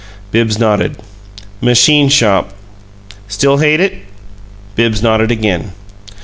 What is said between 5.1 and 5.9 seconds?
again.